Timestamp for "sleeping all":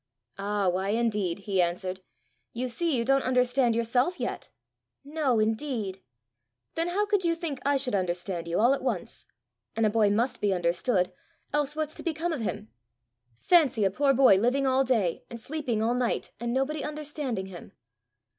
15.39-15.93